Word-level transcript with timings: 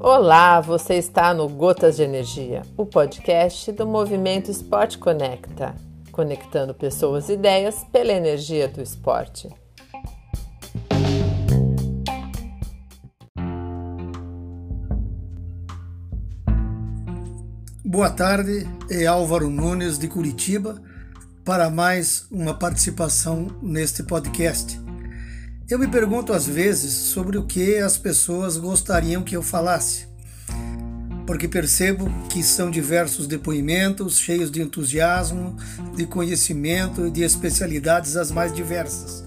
Olá, 0.00 0.60
você 0.60 0.94
está 0.94 1.34
no 1.34 1.48
Gotas 1.48 1.96
de 1.96 2.04
Energia, 2.04 2.62
o 2.76 2.86
podcast 2.86 3.72
do 3.72 3.86
Movimento 3.86 4.50
Esporte 4.50 4.98
Conecta, 4.98 5.74
conectando 6.12 6.72
pessoas 6.72 7.28
e 7.28 7.32
ideias 7.32 7.84
pela 7.90 8.12
energia 8.12 8.68
do 8.68 8.80
esporte. 8.80 9.48
Boa 17.84 18.10
tarde, 18.10 18.64
é 18.88 19.06
Álvaro 19.06 19.50
Nunes 19.50 19.98
de 19.98 20.06
Curitiba 20.06 20.80
para 21.44 21.68
mais 21.68 22.26
uma 22.30 22.54
participação 22.54 23.48
neste 23.60 24.02
podcast. 24.02 24.85
Eu 25.68 25.80
me 25.80 25.88
pergunto 25.88 26.32
às 26.32 26.46
vezes 26.46 26.92
sobre 26.92 27.36
o 27.36 27.42
que 27.42 27.78
as 27.78 27.98
pessoas 27.98 28.56
gostariam 28.56 29.24
que 29.24 29.36
eu 29.36 29.42
falasse, 29.42 30.06
porque 31.26 31.48
percebo 31.48 32.08
que 32.28 32.40
são 32.40 32.70
diversos 32.70 33.26
depoimentos 33.26 34.16
cheios 34.16 34.48
de 34.48 34.62
entusiasmo, 34.62 35.56
de 35.96 36.06
conhecimento 36.06 37.08
e 37.08 37.10
de 37.10 37.24
especialidades 37.24 38.14
as 38.16 38.30
mais 38.30 38.54
diversas. 38.54 39.24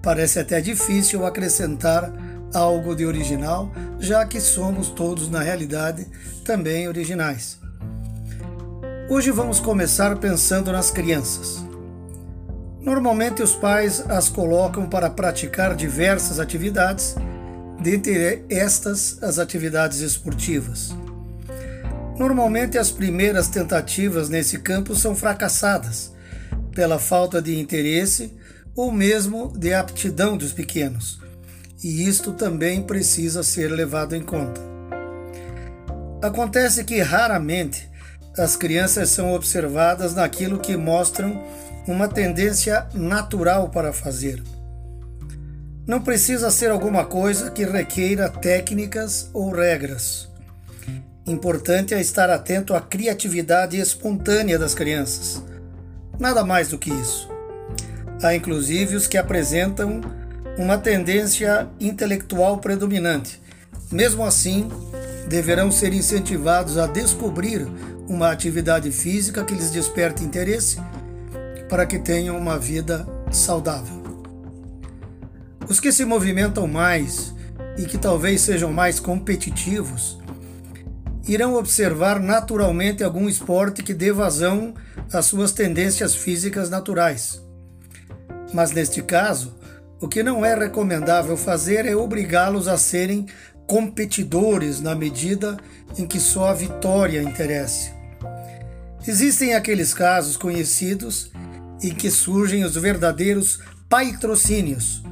Parece 0.00 0.38
até 0.38 0.58
difícil 0.58 1.26
acrescentar 1.26 2.10
algo 2.54 2.94
de 2.94 3.04
original, 3.04 3.70
já 4.00 4.24
que 4.24 4.40
somos 4.40 4.88
todos, 4.88 5.28
na 5.28 5.42
realidade, 5.42 6.06
também 6.46 6.88
originais. 6.88 7.58
Hoje 9.10 9.30
vamos 9.30 9.60
começar 9.60 10.16
pensando 10.16 10.72
nas 10.72 10.90
crianças. 10.90 11.73
Normalmente 12.84 13.42
os 13.42 13.54
pais 13.54 14.04
as 14.10 14.28
colocam 14.28 14.86
para 14.86 15.08
praticar 15.08 15.74
diversas 15.74 16.38
atividades, 16.38 17.16
dentre 17.80 18.44
estas 18.50 19.22
as 19.22 19.38
atividades 19.38 20.00
esportivas. 20.00 20.94
Normalmente 22.18 22.76
as 22.76 22.90
primeiras 22.90 23.48
tentativas 23.48 24.28
nesse 24.28 24.58
campo 24.58 24.94
são 24.94 25.16
fracassadas 25.16 26.12
pela 26.72 26.98
falta 26.98 27.40
de 27.40 27.58
interesse 27.58 28.36
ou 28.76 28.92
mesmo 28.92 29.50
de 29.56 29.72
aptidão 29.72 30.36
dos 30.36 30.52
pequenos, 30.52 31.20
e 31.82 32.06
isto 32.06 32.32
também 32.32 32.82
precisa 32.82 33.42
ser 33.42 33.68
levado 33.68 34.14
em 34.14 34.22
conta. 34.22 34.60
Acontece 36.22 36.84
que 36.84 37.00
raramente 37.00 37.88
as 38.36 38.56
crianças 38.56 39.10
são 39.10 39.32
observadas 39.32 40.14
naquilo 40.14 40.58
que 40.58 40.76
mostram 40.76 41.42
uma 41.86 42.08
tendência 42.08 42.86
natural 42.92 43.68
para 43.68 43.92
fazer. 43.92 44.42
Não 45.86 46.00
precisa 46.00 46.50
ser 46.50 46.70
alguma 46.70 47.04
coisa 47.04 47.50
que 47.50 47.64
requeira 47.64 48.28
técnicas 48.28 49.28
ou 49.32 49.50
regras. 49.50 50.28
Importante 51.26 51.94
é 51.94 52.00
estar 52.00 52.28
atento 52.28 52.74
à 52.74 52.80
criatividade 52.80 53.78
espontânea 53.78 54.58
das 54.58 54.74
crianças. 54.74 55.42
Nada 56.18 56.44
mais 56.44 56.68
do 56.68 56.78
que 56.78 56.90
isso. 56.90 57.28
Há 58.22 58.34
inclusive 58.34 58.96
os 58.96 59.06
que 59.06 59.18
apresentam 59.18 60.00
uma 60.58 60.78
tendência 60.78 61.68
intelectual 61.78 62.58
predominante. 62.58 63.40
Mesmo 63.92 64.24
assim, 64.24 64.68
deverão 65.28 65.70
ser 65.70 65.92
incentivados 65.92 66.78
a 66.78 66.86
descobrir 66.86 67.66
uma 68.08 68.30
atividade 68.30 68.90
física 68.90 69.44
que 69.44 69.54
lhes 69.54 69.70
desperte 69.70 70.22
interesse 70.22 70.78
para 71.68 71.86
que 71.86 71.98
tenham 71.98 72.36
uma 72.36 72.58
vida 72.58 73.06
saudável. 73.30 74.02
Os 75.68 75.80
que 75.80 75.90
se 75.90 76.04
movimentam 76.04 76.66
mais 76.66 77.34
e 77.78 77.84
que 77.84 77.98
talvez 77.98 78.42
sejam 78.42 78.72
mais 78.72 79.00
competitivos 79.00 80.18
irão 81.26 81.54
observar 81.54 82.20
naturalmente 82.20 83.02
algum 83.02 83.28
esporte 83.28 83.82
que 83.82 83.94
dê 83.94 84.12
vazão 84.12 84.74
às 85.12 85.24
suas 85.24 85.52
tendências 85.52 86.14
físicas 86.14 86.68
naturais. 86.68 87.42
Mas 88.52 88.72
neste 88.72 89.02
caso, 89.02 89.54
o 90.00 90.06
que 90.06 90.22
não 90.22 90.44
é 90.44 90.54
recomendável 90.54 91.36
fazer 91.36 91.86
é 91.86 91.96
obrigá-los 91.96 92.68
a 92.68 92.76
serem 92.76 93.26
competidores 93.66 94.80
na 94.80 94.94
medida 94.94 95.56
em 95.96 96.06
que 96.06 96.20
só 96.20 96.48
a 96.48 96.54
vitória 96.54 97.22
interesse. 97.22 97.90
Existem 99.06 99.54
aqueles 99.54 99.92
casos 99.92 100.34
conhecidos 100.34 101.30
em 101.82 101.94
que 101.94 102.10
surgem 102.10 102.64
os 102.64 102.74
verdadeiros 102.74 103.58
patrocínios, 103.86 105.02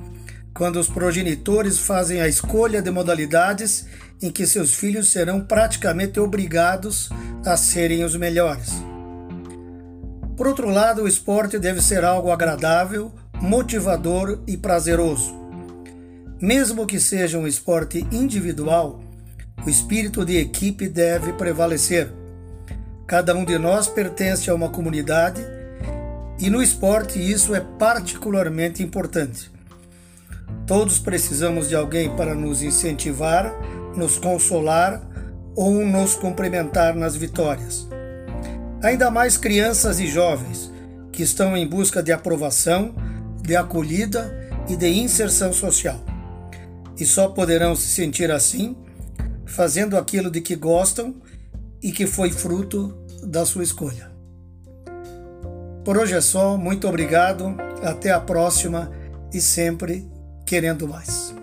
quando 0.55 0.77
os 0.77 0.89
progenitores 0.89 1.79
fazem 1.79 2.23
a 2.23 2.27
escolha 2.27 2.81
de 2.81 2.91
modalidades 2.91 3.87
em 4.23 4.31
que 4.31 4.47
seus 4.47 4.75
filhos 4.75 5.11
serão 5.11 5.43
praticamente 5.43 6.19
obrigados 6.19 7.11
a 7.45 7.55
serem 7.57 8.03
os 8.03 8.17
melhores. 8.17 8.71
Por 10.39 10.47
outro 10.47 10.71
lado, 10.71 11.03
o 11.03 11.09
esporte 11.09 11.59
deve 11.59 11.83
ser 11.83 12.03
algo 12.03 12.31
agradável, 12.31 13.13
motivador 13.35 14.43
e 14.47 14.57
prazeroso. 14.57 15.35
Mesmo 16.41 16.87
que 16.87 16.99
seja 16.99 17.37
um 17.37 17.47
esporte 17.47 18.07
individual, 18.11 19.05
o 19.67 19.69
espírito 19.69 20.25
de 20.25 20.39
equipe 20.39 20.89
deve 20.89 21.35
prevalecer. 21.35 22.22
Cada 23.07 23.35
um 23.35 23.45
de 23.45 23.59
nós 23.59 23.89
pertence 23.89 24.49
a 24.49 24.55
uma 24.55 24.71
comunidade 24.71 25.45
e 26.39 26.49
no 26.49 26.63
esporte 26.63 27.19
isso 27.19 27.55
é 27.55 27.61
particularmente 27.61 28.83
importante. 28.83 29.51
Todos 30.67 30.99
precisamos 30.99 31.69
de 31.69 31.75
alguém 31.75 32.15
para 32.17 32.35
nos 32.35 32.63
incentivar, 32.63 33.53
nos 33.97 34.19
consolar 34.19 35.03
ou 35.55 35.85
nos 35.85 36.15
cumprimentar 36.15 36.95
nas 36.95 37.15
vitórias. 37.15 37.87
Ainda 38.83 39.11
mais 39.11 39.37
crianças 39.37 40.01
e 40.01 40.07
jovens 40.07 40.73
que 41.13 41.23
estão 41.23 41.57
em 41.57 41.67
busca 41.67 42.03
de 42.03 42.11
aprovação, 42.11 42.95
de 43.43 43.55
acolhida 43.55 44.51
e 44.69 44.77
de 44.77 44.89
inserção 44.89 45.53
social. 45.53 46.01
E 46.99 47.05
só 47.05 47.29
poderão 47.29 47.77
se 47.77 47.89
sentir 47.89 48.31
assim 48.31 48.77
fazendo 49.45 49.99
aquilo 49.99 50.31
de 50.31 50.41
que 50.41 50.57
gostam 50.57 51.15
e 51.83 51.91
que 51.93 52.07
foi 52.07 52.31
fruto 52.31 52.97
da 53.23 53.45
sua 53.45 53.63
escolha. 53.63 54.11
Por 55.85 55.99
hoje 55.99 56.15
é 56.15 56.21
só, 56.21 56.57
muito 56.57 56.87
obrigado, 56.87 57.57
até 57.83 58.11
a 58.11 58.21
próxima 58.21 58.91
e 59.33 59.41
sempre 59.41 60.09
querendo 60.47 60.87
mais. 60.87 61.35